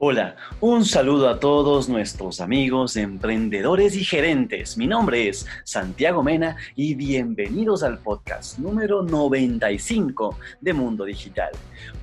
[0.00, 4.78] Hola, un saludo a todos nuestros amigos emprendedores y gerentes.
[4.78, 11.50] Mi nombre es Santiago Mena y bienvenidos al podcast número 95 de Mundo Digital.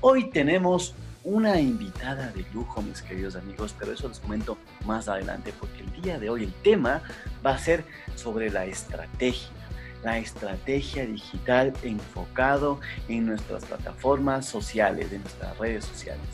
[0.01, 5.53] Hoy tenemos una invitada de lujo, mis queridos amigos, pero eso les comento más adelante
[5.57, 7.01] porque el día de hoy el tema
[7.45, 7.85] va a ser
[8.15, 9.47] sobre la estrategia
[10.03, 16.27] la estrategia digital enfocado en nuestras plataformas sociales, en nuestras redes sociales.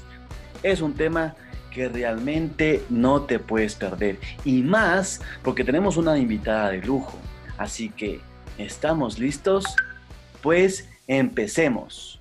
[0.61, 1.35] Es un tema
[1.71, 4.19] que realmente no te puedes perder.
[4.45, 7.17] Y más porque tenemos una invitada de lujo.
[7.57, 8.19] Así que,
[8.57, 9.65] ¿estamos listos?
[10.41, 12.20] Pues empecemos.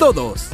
[0.01, 0.49] todos.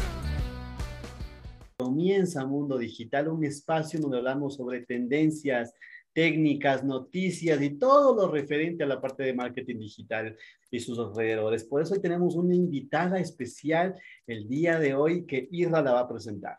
[1.77, 5.73] Comienza Mundo Digital, un espacio donde hablamos sobre tendencias,
[6.11, 10.35] técnicas, noticias y todo lo referente a la parte de marketing digital
[10.69, 11.63] y sus alrededores.
[11.63, 16.01] Por eso hoy tenemos una invitada especial el día de hoy que Irra la va
[16.01, 16.57] a presentar.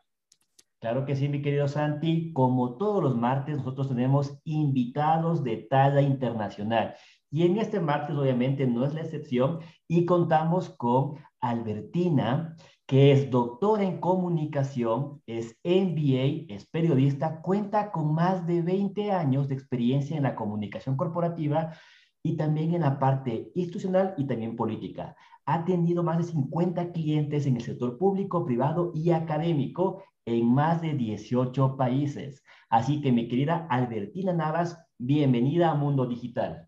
[0.80, 2.32] Claro que sí, mi querido Santi.
[2.32, 6.94] Como todos los martes, nosotros tenemos invitados de talla internacional.
[7.30, 12.56] Y en este martes, obviamente, no es la excepción y contamos con Albertina,
[12.88, 19.46] que es doctora en comunicación, es MBA, es periodista, cuenta con más de 20 años
[19.46, 21.74] de experiencia en la comunicación corporativa
[22.22, 25.14] y también en la parte institucional y también política.
[25.44, 30.80] Ha atendido más de 50 clientes en el sector público, privado y académico en más
[30.80, 32.42] de 18 países.
[32.70, 36.67] Así que mi querida Albertina Navas, bienvenida a Mundo Digital.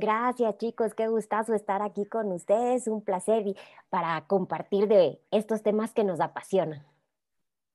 [0.00, 3.56] Gracias chicos, qué gustazo estar aquí con ustedes, un placer
[3.90, 6.86] para compartir de estos temas que nos apasionan.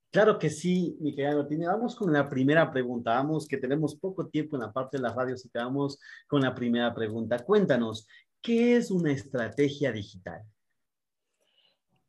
[0.10, 1.74] Claro que sí, mi querida Martina.
[1.74, 3.16] Vamos con la primera pregunta.
[3.16, 6.40] Vamos, que tenemos poco tiempo en la parte de las radios y te vamos con
[6.40, 7.40] la primera pregunta.
[7.40, 8.08] Cuéntanos,
[8.42, 10.44] ¿qué es una estrategia digital?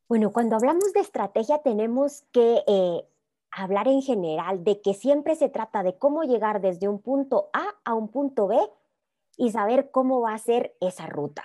[0.07, 3.05] Bueno, cuando hablamos de estrategia tenemos que eh,
[3.51, 7.65] hablar en general de que siempre se trata de cómo llegar desde un punto A
[7.83, 8.57] a un punto B
[9.37, 11.43] y saber cómo va a ser esa ruta.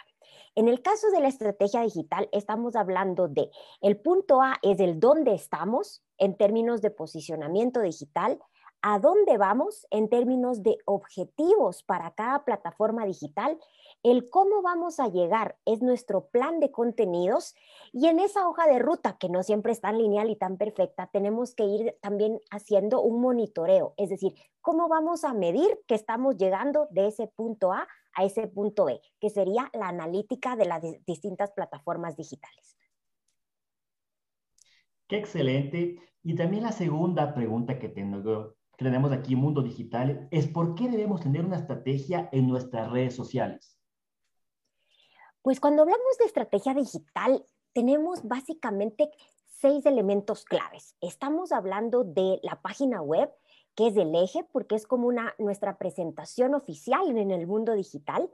[0.56, 4.98] En el caso de la estrategia digital, estamos hablando de el punto A es el
[4.98, 8.38] dónde estamos en términos de posicionamiento digital,
[8.82, 13.58] a dónde vamos en términos de objetivos para cada plataforma digital
[14.02, 17.54] el cómo vamos a llegar es nuestro plan de contenidos
[17.92, 21.08] y en esa hoja de ruta, que no siempre es tan lineal y tan perfecta,
[21.12, 26.36] tenemos que ir también haciendo un monitoreo, es decir, cómo vamos a medir que estamos
[26.36, 30.82] llegando de ese punto A a ese punto B, que sería la analítica de las
[31.06, 32.76] distintas plataformas digitales.
[35.06, 35.98] Qué excelente.
[36.22, 40.74] Y también la segunda pregunta que tengo, que tenemos aquí en Mundo Digital es ¿por
[40.74, 43.78] qué debemos tener una estrategia en nuestras redes sociales?
[45.42, 49.10] Pues cuando hablamos de estrategia digital, tenemos básicamente
[49.44, 50.96] seis elementos claves.
[51.02, 53.30] Estamos hablando de la página web,
[53.74, 58.30] que es el eje, porque es como una, nuestra presentación oficial en el mundo digital.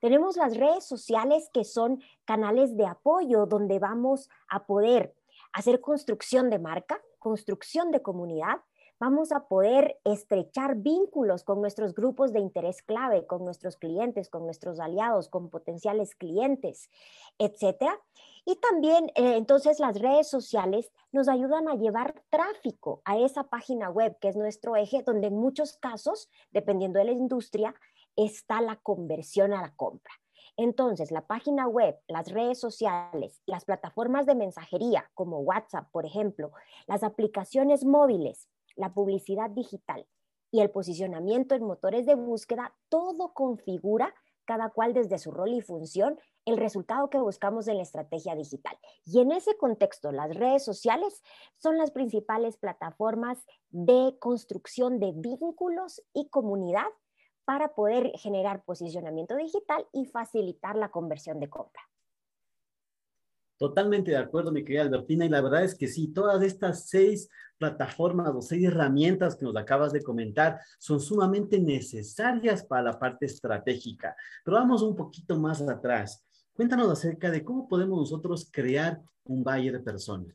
[0.00, 5.14] Tenemos las redes sociales, que son canales de apoyo donde vamos a poder
[5.52, 8.56] hacer construcción de marca, construcción de comunidad,
[9.04, 14.46] vamos a poder estrechar vínculos con nuestros grupos de interés clave, con nuestros clientes, con
[14.46, 16.88] nuestros aliados, con potenciales clientes,
[17.38, 18.00] etcétera.
[18.46, 23.90] Y también, eh, entonces, las redes sociales nos ayudan a llevar tráfico a esa página
[23.90, 27.74] web, que es nuestro eje, donde en muchos casos, dependiendo de la industria,
[28.16, 30.14] está la conversión a la compra.
[30.56, 36.52] Entonces, la página web, las redes sociales, las plataformas de mensajería como WhatsApp, por ejemplo,
[36.86, 40.06] las aplicaciones móviles, la publicidad digital
[40.50, 45.60] y el posicionamiento en motores de búsqueda, todo configura cada cual desde su rol y
[45.60, 48.76] función el resultado que buscamos en la estrategia digital.
[49.06, 51.22] Y en ese contexto, las redes sociales
[51.56, 56.86] son las principales plataformas de construcción de vínculos y comunidad
[57.44, 61.82] para poder generar posicionamiento digital y facilitar la conversión de compra.
[63.56, 67.30] Totalmente de acuerdo, mi querida Albertina, y la verdad es que sí, todas estas seis
[67.58, 73.26] plataformas o seis herramientas que nos acabas de comentar son sumamente necesarias para la parte
[73.26, 74.16] estratégica.
[74.44, 76.24] Pero vamos un poquito más atrás.
[76.54, 80.34] Cuéntanos acerca de cómo podemos nosotros crear un valle de personas.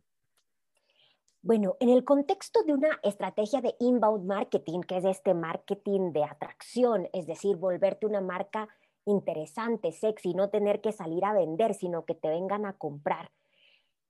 [1.42, 6.26] Bueno, en el contexto de una estrategia de inbound marketing, que es este marketing de
[6.26, 8.68] atracción, es decir, volverte una marca
[9.06, 13.32] interesante, sexy, no tener que salir a vender, sino que te vengan a comprar.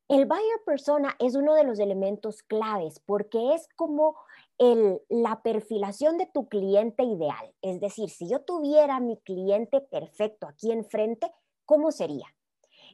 [0.10, 4.16] El buyer persona es uno de los elementos claves porque es como
[4.58, 7.54] la perfilación de tu cliente ideal.
[7.62, 11.32] Es decir, si yo tuviera mi cliente perfecto aquí enfrente,
[11.64, 12.26] ¿cómo sería?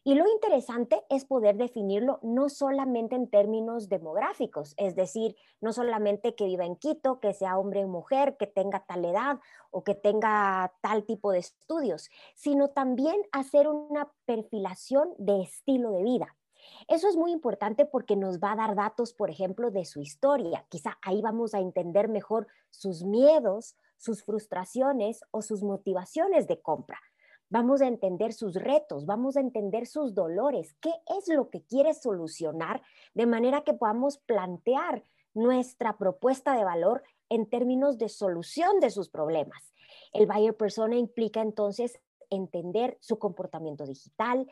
[0.03, 6.35] Y lo interesante es poder definirlo no solamente en términos demográficos, es decir, no solamente
[6.35, 9.39] que viva en Quito, que sea hombre o mujer, que tenga tal edad
[9.71, 16.03] o que tenga tal tipo de estudios, sino también hacer una perfilación de estilo de
[16.03, 16.35] vida.
[16.87, 20.65] Eso es muy importante porque nos va a dar datos, por ejemplo, de su historia.
[20.69, 26.99] Quizá ahí vamos a entender mejor sus miedos, sus frustraciones o sus motivaciones de compra
[27.49, 31.93] vamos a entender sus retos, vamos a entender sus dolores, qué es lo que quiere
[31.93, 32.81] solucionar,
[33.13, 39.09] de manera que podamos plantear nuestra propuesta de valor en términos de solución de sus
[39.09, 39.73] problemas.
[40.13, 44.47] El buyer persona implica entonces entender su comportamiento digital,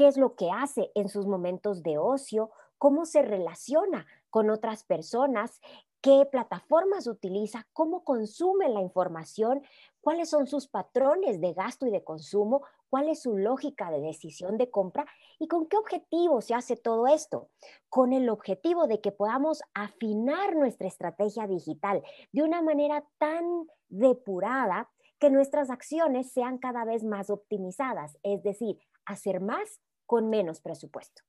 [0.00, 4.82] qué es lo que hace en sus momentos de ocio, cómo se relaciona con otras
[4.82, 5.60] personas,
[6.00, 9.62] qué plataformas utiliza, cómo consume la información,
[10.00, 14.56] cuáles son sus patrones de gasto y de consumo, cuál es su lógica de decisión
[14.56, 15.04] de compra
[15.38, 17.50] y con qué objetivo se hace todo esto.
[17.90, 22.02] Con el objetivo de que podamos afinar nuestra estrategia digital
[22.32, 24.88] de una manera tan depurada
[25.18, 31.22] que nuestras acciones sean cada vez más optimizadas, es decir, hacer más con menos presupuesto.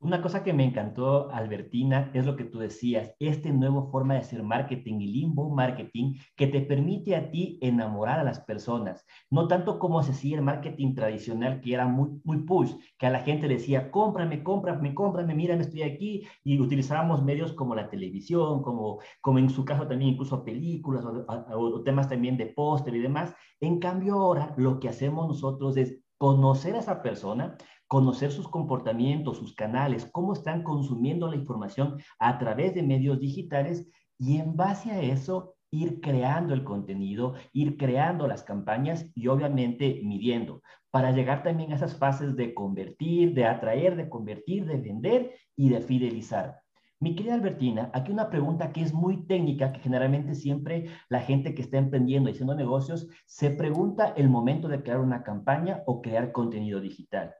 [0.00, 4.20] Una cosa que me encantó, Albertina, es lo que tú decías, este nuevo forma de
[4.20, 9.46] hacer marketing y limbo marketing que te permite a ti enamorar a las personas, no
[9.46, 13.20] tanto como se hacía el marketing tradicional que era muy, muy push, que a la
[13.20, 18.98] gente decía, cómprame, cómprame, cómprame, mira, estoy aquí, y utilizábamos medios como la televisión, como,
[19.20, 23.32] como en su caso también incluso películas o, o temas también de póster y demás.
[23.60, 27.56] En cambio ahora lo que hacemos nosotros es conocer a esa persona,
[27.88, 33.88] conocer sus comportamientos, sus canales, cómo están consumiendo la información a través de medios digitales
[34.18, 40.00] y en base a eso ir creando el contenido, ir creando las campañas y obviamente
[40.04, 45.34] midiendo para llegar también a esas fases de convertir, de atraer, de convertir, de vender
[45.54, 46.60] y de fidelizar.
[46.98, 51.54] Mi querida Albertina, aquí una pregunta que es muy técnica, que generalmente siempre la gente
[51.54, 56.00] que está emprendiendo y haciendo negocios se pregunta el momento de crear una campaña o
[56.00, 57.34] crear contenido digital.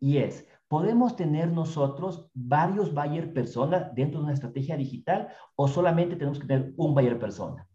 [0.00, 6.16] Y es, ¿podemos tener nosotros varios buyer persona dentro de una estrategia digital o solamente
[6.16, 7.68] tenemos que tener un buyer persona?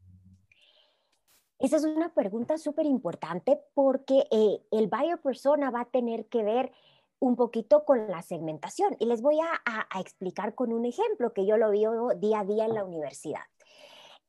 [1.59, 6.43] Esa es una pregunta súper importante porque eh, el buyer persona va a tener que
[6.43, 6.71] ver
[7.19, 11.55] un poquito con la segmentación y les voy a, explicar con un ejemplo que yo
[11.55, 13.43] lo vivo día a día en la universidad.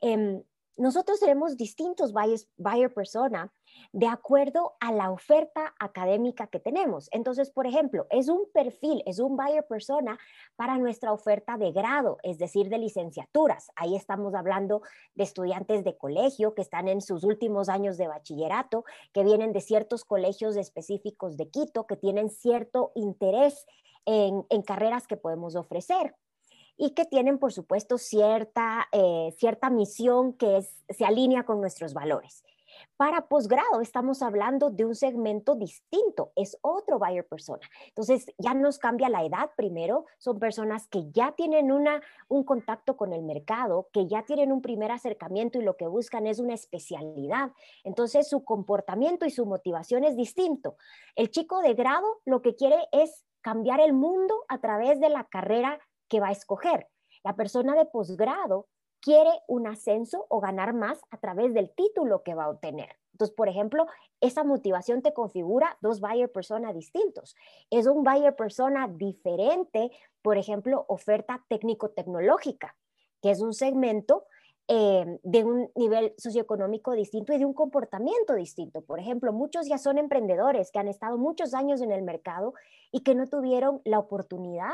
[0.00, 0.44] Eh,
[0.76, 3.52] nosotros tenemos distintos buyer persona
[3.92, 7.08] de acuerdo a la oferta académica que tenemos.
[7.12, 10.18] Entonces, por ejemplo, es un perfil, es un buyer persona
[10.56, 13.70] para nuestra oferta de grado, es decir, de licenciaturas.
[13.76, 14.82] Ahí estamos hablando
[15.14, 19.60] de estudiantes de colegio que están en sus últimos años de bachillerato, que vienen de
[19.60, 23.66] ciertos colegios específicos de Quito, que tienen cierto interés
[24.06, 26.14] en, en carreras que podemos ofrecer
[26.76, 32.43] y que tienen, por supuesto, cierta, eh, cierta misión que se alinea con nuestros valores.
[32.96, 37.69] Para posgrado estamos hablando de un segmento distinto, es otro buyer persona.
[37.88, 42.96] Entonces ya nos cambia la edad primero, son personas que ya tienen una, un contacto
[42.96, 46.54] con el mercado, que ya tienen un primer acercamiento y lo que buscan es una
[46.54, 47.52] especialidad.
[47.82, 50.76] Entonces su comportamiento y su motivación es distinto.
[51.16, 55.24] El chico de grado lo que quiere es cambiar el mundo a través de la
[55.24, 56.89] carrera que va a escoger.
[57.23, 58.67] La persona de posgrado
[59.01, 62.96] quiere un ascenso o ganar más a través del título que va a obtener.
[63.13, 63.87] Entonces, por ejemplo,
[64.20, 67.37] esa motivación te configura dos buyer persona distintos.
[67.70, 69.91] Es un buyer persona diferente,
[70.23, 72.77] por ejemplo, oferta técnico-tecnológica,
[73.23, 74.25] que es un segmento
[74.67, 78.81] eh, de un nivel socioeconómico distinto y de un comportamiento distinto.
[78.81, 82.55] Por ejemplo, muchos ya son emprendedores que han estado muchos años en el mercado
[82.91, 84.73] y que no tuvieron la oportunidad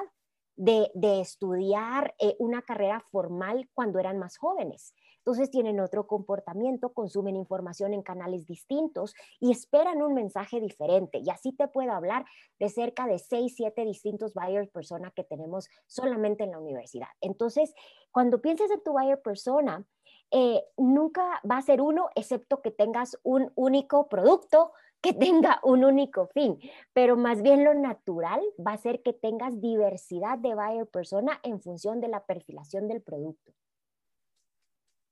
[0.60, 4.94] de, estudiar eh, una carrera formal cuando eran más jóvenes.
[5.18, 11.18] Entonces tienen otro comportamiento, consumen información en canales distintos y esperan un mensaje diferente.
[11.18, 12.26] Y así te puedo hablar
[12.58, 17.08] de cerca de 6, 7 distintos buyer persona que tenemos solamente en la universidad.
[17.22, 17.72] Entonces,
[18.10, 19.86] cuando pienses en tu buyer persona,
[20.30, 25.84] eh, nunca va a ser uno, excepto que tengas un único producto que tenga un
[25.84, 26.58] único fin,
[26.92, 31.60] pero más bien lo natural va a ser que tengas diversidad de buyer persona en
[31.60, 33.52] función de la perfilación del producto.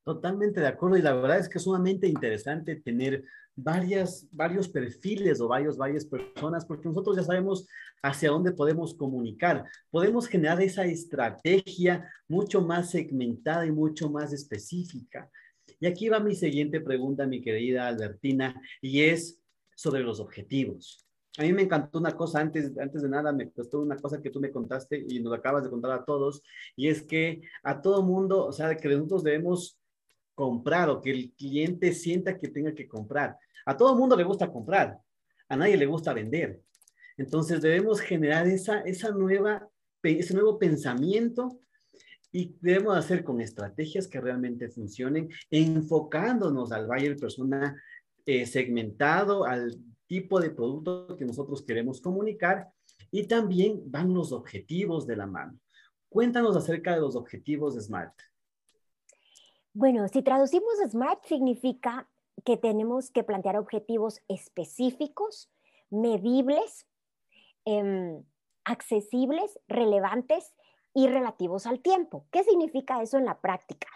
[0.04, 5.40] Totalmente de acuerdo y la verdad es que es sumamente interesante tener varias, varios perfiles
[5.40, 7.66] o varios, varias personas porque nosotros ya sabemos
[8.02, 9.64] hacia dónde podemos comunicar.
[9.90, 15.30] Podemos generar esa estrategia mucho más segmentada y mucho más específica.
[15.80, 19.38] Y aquí va mi siguiente pregunta, mi querida Albertina, y es
[19.78, 21.06] sobre los objetivos.
[21.38, 24.28] A mí me encantó una cosa antes, antes de nada, me costó una cosa que
[24.28, 26.42] tú me contaste y nos acabas de contar a todos,
[26.74, 29.78] y es que a todo mundo, o sea, que nosotros debemos
[30.34, 33.38] comprar o que el cliente sienta que tenga que comprar.
[33.66, 34.98] A todo mundo le gusta comprar,
[35.48, 36.60] a nadie le gusta vender.
[37.16, 39.68] Entonces debemos generar esa, esa nueva,
[40.02, 41.60] ese nuevo pensamiento
[42.32, 47.80] y debemos hacer con estrategias que realmente funcionen, enfocándonos al buyer persona
[48.30, 49.74] eh, segmentado al
[50.06, 52.68] tipo de producto que nosotros queremos comunicar
[53.10, 55.58] y también van los objetivos de la mano.
[56.10, 58.12] Cuéntanos acerca de los objetivos de SMART.
[59.72, 62.06] Bueno, si traducimos SMART significa
[62.44, 65.50] que tenemos que plantear objetivos específicos,
[65.88, 66.86] medibles,
[67.64, 68.22] em,
[68.64, 70.54] accesibles, relevantes
[70.92, 72.26] y relativos al tiempo.
[72.30, 73.88] ¿Qué significa eso en la práctica?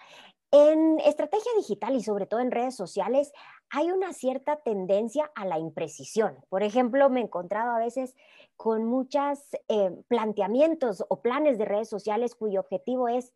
[0.54, 3.32] En estrategia digital y sobre todo en redes sociales
[3.70, 6.44] hay una cierta tendencia a la imprecisión.
[6.50, 8.14] Por ejemplo, me he encontrado a veces
[8.58, 13.32] con muchos eh, planteamientos o planes de redes sociales cuyo objetivo es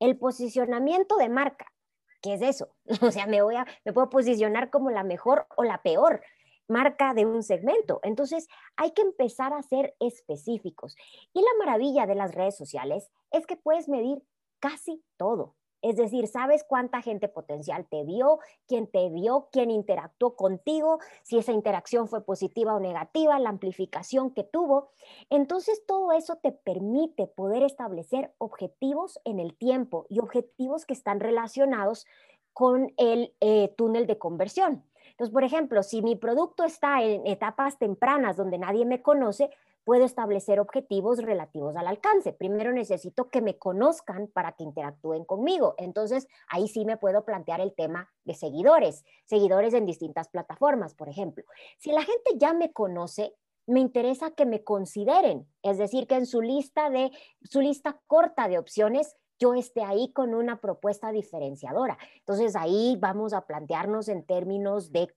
[0.00, 1.72] el posicionamiento de marca.
[2.20, 2.74] ¿Qué es eso?
[3.08, 6.22] O sea, me, voy a, me puedo posicionar como la mejor o la peor
[6.66, 8.00] marca de un segmento.
[8.02, 10.96] Entonces, hay que empezar a ser específicos.
[11.32, 14.24] Y la maravilla de las redes sociales es que puedes medir
[14.58, 15.54] casi todo.
[15.82, 21.38] Es decir, sabes cuánta gente potencial te vio, quién te vio, quién interactuó contigo, si
[21.38, 24.90] esa interacción fue positiva o negativa, la amplificación que tuvo.
[25.30, 31.20] Entonces, todo eso te permite poder establecer objetivos en el tiempo y objetivos que están
[31.20, 32.06] relacionados
[32.52, 34.84] con el eh, túnel de conversión.
[35.10, 39.50] Entonces, por ejemplo, si mi producto está en etapas tempranas donde nadie me conoce,
[39.88, 42.34] puedo establecer objetivos relativos al alcance.
[42.34, 45.76] Primero necesito que me conozcan para que interactúen conmigo.
[45.78, 51.08] Entonces, ahí sí me puedo plantear el tema de seguidores, seguidores en distintas plataformas, por
[51.08, 51.42] ejemplo.
[51.78, 53.34] Si la gente ya me conoce,
[53.66, 57.10] me interesa que me consideren, es decir, que en su lista de
[57.44, 61.96] su lista corta de opciones yo esté ahí con una propuesta diferenciadora.
[62.18, 65.08] Entonces ahí vamos a plantearnos en términos de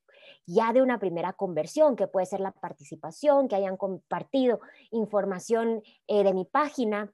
[0.45, 4.59] ya de una primera conversión, que puede ser la participación, que hayan compartido
[4.91, 7.13] información eh, de mi página,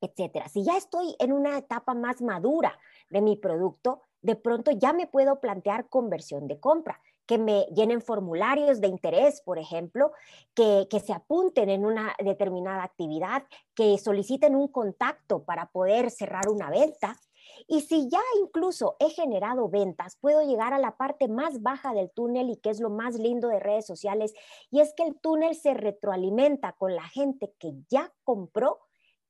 [0.00, 0.48] etcétera.
[0.48, 2.78] Si ya estoy en una etapa más madura
[3.10, 8.00] de mi producto, de pronto ya me puedo plantear conversión de compra, que me llenen
[8.00, 10.12] formularios de interés, por ejemplo,
[10.54, 16.48] que, que, se apunten en una determinada actividad, que soliciten un contacto para poder cerrar
[16.48, 17.18] una venta
[17.66, 22.10] y si ya incluso he generado ventas, puedo llegar a la parte más baja del
[22.10, 24.34] túnel y que es lo más lindo de redes sociales,
[24.70, 28.80] y es que el túnel se retroalimenta con la gente que ya compró,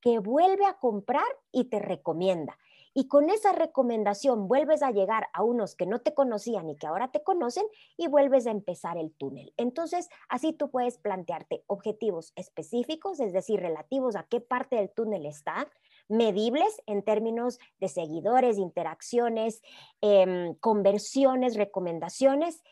[0.00, 2.56] que vuelve a comprar y te recomienda.
[2.94, 6.86] Y con esa recomendación vuelves a llegar a unos que no te conocían y que
[6.86, 7.64] ahora te conocen
[7.96, 9.52] y vuelves a empezar el túnel.
[9.56, 15.26] Entonces, así tú puedes plantearte objetivos específicos, es decir, relativos a qué parte del túnel
[15.26, 15.70] está,
[16.08, 19.62] medibles en términos de seguidores, interacciones,
[20.00, 22.62] em, conversiones, recomendaciones,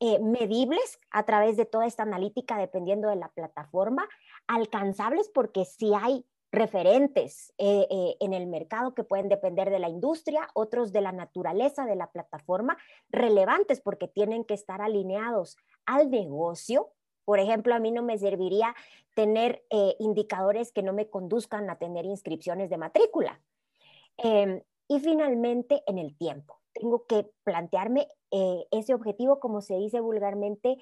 [0.00, 4.06] eh, medibles a través de toda esta analítica dependiendo de la plataforma,
[4.46, 9.88] alcanzables porque si hay referentes eh, eh, en el mercado que pueden depender de la
[9.88, 12.76] industria, otros de la naturaleza de la plataforma,
[13.10, 16.90] relevantes porque tienen que estar alineados al negocio
[17.26, 18.74] por ejemplo, a mí no me serviría
[19.14, 23.42] tener eh, indicadores que no me conduzcan a tener inscripciones de matrícula.
[24.16, 26.60] Em, y finalmente, en el tiempo.
[26.72, 30.78] Tengo que plantearme eh, ese objetivo, como se dice vulgarmente,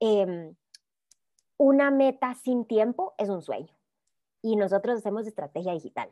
[0.00, 0.56] em,
[1.58, 3.76] una meta sin tiempo es un sueño.
[4.40, 6.08] Y nosotros hacemos estrategia digital.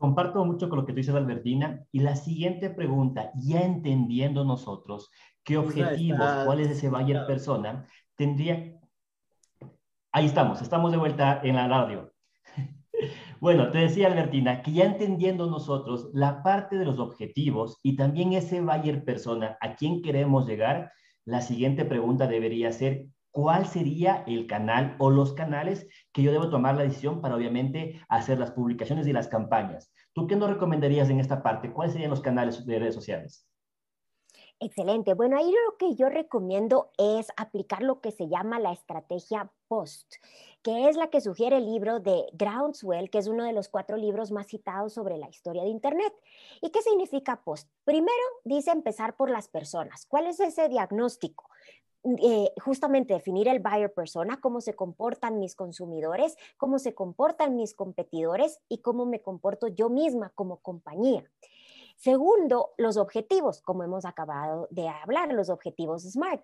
[0.00, 1.84] Comparto mucho con lo que tú dices, Albertina.
[1.92, 5.10] Y la siguiente pregunta, ya entendiendo nosotros
[5.44, 8.80] qué objetivos, cuál es ese buyer persona, tendría...
[10.10, 12.12] Ahí estamos, estamos de vuelta en la radio.
[13.40, 18.34] Bueno, te decía Albertina que ya entendiendo nosotros la parte de los objetivos y también
[18.34, 20.92] ese buyer persona a quién queremos llegar,
[21.24, 26.50] la siguiente pregunta debería ser, ¿cuál sería el canal o los canales que yo debo
[26.50, 29.92] tomar la decisión para obviamente hacer las publicaciones y las campañas?
[30.12, 31.72] ¿Tú qué nos recomendarías en esta parte?
[31.72, 33.46] ¿Cuáles serían los canales de redes sociales?
[34.62, 35.14] Excelente.
[35.14, 40.16] Bueno, ahí lo que yo recomiendo es aplicar lo que se llama la estrategia POST,
[40.62, 43.96] que es la que sugiere el libro de Groundswell, que es uno de los cuatro
[43.96, 46.12] libros más citados sobre la historia de Internet.
[46.60, 47.70] ¿Y qué significa POST?
[47.84, 48.12] Primero,
[48.44, 50.04] dice empezar por las personas.
[50.04, 51.48] ¿Cuál es ese diagnóstico?
[52.02, 57.74] Eh, justamente definir el buyer persona, cómo se comportan mis consumidores, cómo se comportan mis
[57.74, 61.24] competidores y cómo me comporto yo misma como compañía.
[61.96, 66.42] Segundo, los objetivos, como hemos acabado de hablar, los objetivos SMART.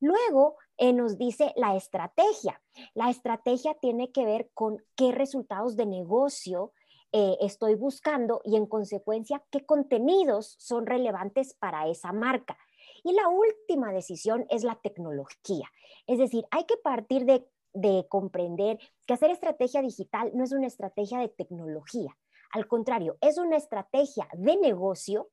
[0.00, 2.62] Luego eh, nos dice la estrategia.
[2.94, 6.72] La estrategia tiene que ver con qué resultados de negocio
[7.12, 12.56] eh, estoy buscando y en consecuencia qué contenidos son relevantes para esa marca.
[13.04, 15.70] Y la última decisión es la tecnología.
[16.06, 20.66] Es decir, hay que partir de, de comprender que hacer estrategia digital no es una
[20.66, 22.16] estrategia de tecnología.
[22.52, 25.28] Al contrario, es una estrategia de negocio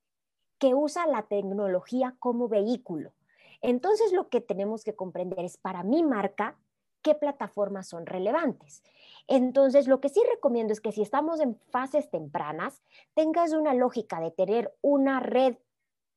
[0.60, 3.14] que usa la tecnología como vehículo.
[3.62, 6.58] Entonces, lo que tenemos que comprender es para mi marca,
[7.02, 8.84] qué plataformas son relevantes.
[9.28, 12.82] Entonces, lo que sí recomiendo es que si estamos en fases tempranas,
[13.14, 15.56] tengas una lógica de tener una red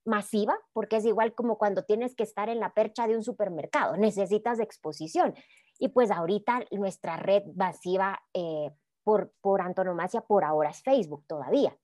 [0.04, 3.96] masiva, porque es igual como cuando tienes que estar en la percha de un supermercado,
[3.96, 5.34] necesitas exposición.
[5.78, 8.70] Y pues ahorita nuestra red masiva eh,
[9.04, 11.76] por, por antonomasia por ahora es Facebook todavía.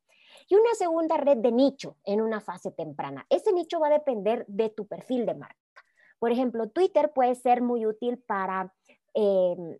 [0.49, 3.27] Y una segunda red de nicho en una fase temprana.
[3.31, 5.57] Ese nicho va a depender de tu perfil de marca.
[6.19, 8.73] Por ejemplo, Twitter puede ser muy útil para
[9.15, 9.79] em,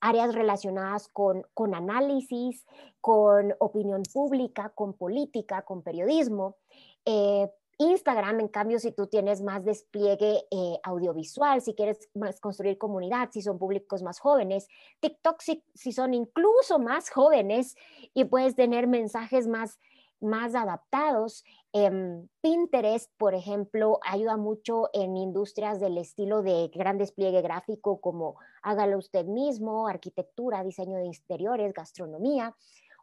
[0.00, 2.66] áreas relacionadas con, con, análisis,
[3.00, 6.56] con opinión pública, con política, con periodismo.
[7.04, 12.78] Eh, Instagram, en cambio, si tú tienes más despliegue eh, audiovisual, si quieres más construir
[12.78, 14.68] comunidad, si son públicos más jóvenes,
[15.00, 17.74] TikTok si, son incluso más jóvenes
[18.14, 19.80] y puedes tener mensajes más,
[20.20, 21.44] más adaptados.
[21.72, 28.36] Em, Pinterest, por ejemplo, ayuda mucho en industrias del estilo de gran despliegue gráfico como
[28.62, 32.54] hágalo usted mismo, arquitectura, diseño de interiores, gastronomía.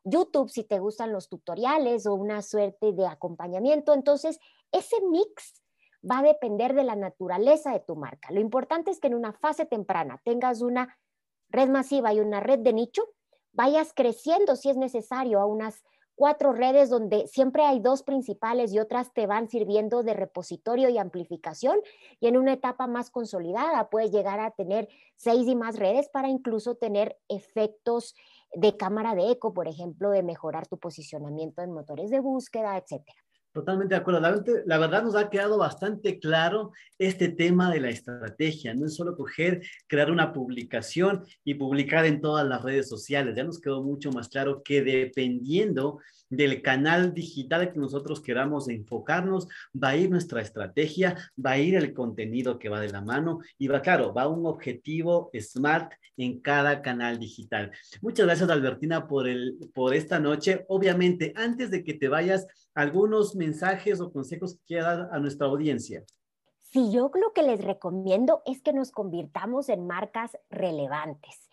[0.03, 3.93] YouTube si te gustan los tutoriales o una suerte de acompañamiento.
[3.93, 4.39] Entonces,
[4.71, 5.61] ese mix
[6.09, 8.31] va a depender de la naturaleza de tu marca.
[8.31, 10.97] Lo importante es que en una fase temprana tengas una
[11.49, 13.03] red masiva y una red de nicho,
[13.51, 15.83] vayas creciendo si es necesario a unas
[16.15, 20.97] cuatro redes donde siempre hay dos principales y otras te van sirviendo de repositorio y
[20.97, 21.79] amplificación
[22.19, 26.29] y en una etapa más consolidada puedes llegar a tener seis y más redes para
[26.29, 28.15] incluso tener efectos
[28.53, 33.20] de cámara de eco, por ejemplo, de mejorar tu posicionamiento en motores de búsqueda, etcétera.
[33.53, 34.21] Totalmente de acuerdo.
[34.65, 38.73] La, verdad nos ha quedado bastante claro este tema de la estrategia.
[38.73, 43.35] No es solo coger, crear una publicación y publicar en todas las redes sociales.
[43.35, 45.99] Ya nos quedó mucho más claro que dependiendo
[46.31, 51.75] del canal digital que nosotros queramos enfocarnos, va a ir nuestra estrategia, va a ir
[51.75, 56.39] el contenido que va de la mano y va, claro, va un objetivo smart en
[56.39, 57.71] cada canal digital.
[58.01, 60.65] Muchas gracias, Albertina, por, el, por esta noche.
[60.69, 65.47] Obviamente, antes de que te vayas, algunos mensajes o consejos que quieras dar a nuestra
[65.47, 66.03] audiencia.
[66.71, 71.49] Sí, yo lo que les recomiendo es que nos convirtamos en marcas relevantes.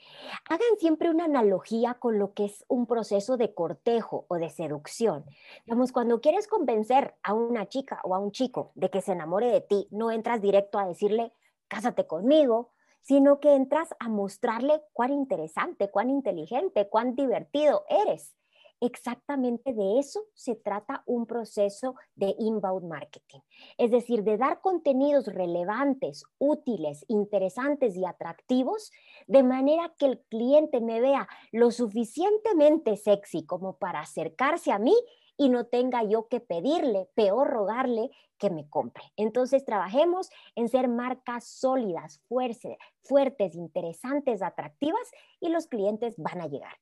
[0.49, 5.25] Hagan siempre una analogía con lo que es un proceso de cortejo o de seducción.
[5.67, 9.51] Digamos, cuando quieres convencer a una chica o a un chico de que se enamore
[9.51, 11.33] de ti, no entras directo a decirle,
[11.67, 12.71] cásate conmigo,
[13.03, 18.38] sino que entras a mostrarle cuán interesante, cuán inteligente, cuán divertido eres.
[18.81, 23.41] Exactamente de eso se trata un proceso de inbound marketing,
[23.77, 28.93] es decir, de dar contenidos relevantes, útiles, interesantes y atractivos,
[29.27, 34.95] de manera que el cliente me vea lo suficientemente sexy como para acercarse a mí
[35.37, 39.03] y no tenga yo que pedirle, peor rogarle que me compre.
[39.17, 45.11] Entonces trabajemos en ser marcas sólidas, fuertes, interesantes, atractivas
[45.41, 46.77] y los clientes van a llegar.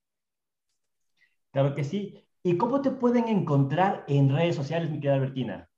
[1.56, 2.22] Claro que sí.
[2.42, 5.70] ¿Y cómo te pueden encontrar en redes sociales, mi querida Albertina?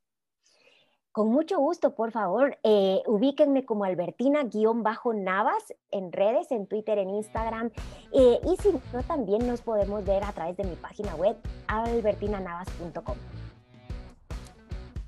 [1.12, 7.70] Con mucho gusto, por favor, eh, ubíquenme como Albertina-Navas en redes, en Twitter, en Instagram.
[8.12, 11.36] Eh, y si no, también nos podemos ver a través de mi página web,
[11.68, 13.16] albertinanavas.com.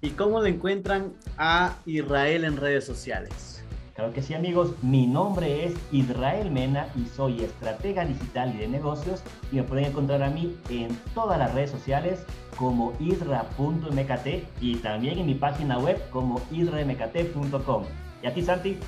[0.02, 3.59] ¿Y cómo le encuentran a Israel en redes sociales?
[4.00, 4.72] Claro que sí, amigos.
[4.80, 9.22] Mi nombre es Israel Mena y soy estratega digital y de negocios.
[9.52, 12.24] Y me pueden encontrar a mí en todas las redes sociales
[12.56, 14.26] como isra.mkt
[14.62, 17.84] y también en mi página web como isramkt.com.
[18.22, 18.78] ¿Y a ti, Santi?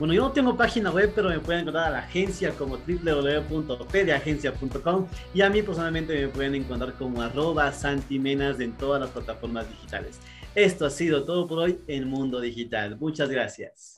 [0.00, 5.06] Bueno, yo no tengo página web, pero me pueden encontrar a la agencia como www.pedeagencia.com
[5.32, 10.18] y a mí personalmente me pueden encontrar como arroba santimenas en todas las plataformas digitales.
[10.56, 12.98] Esto ha sido todo por hoy en Mundo Digital.
[12.98, 13.97] Muchas gracias.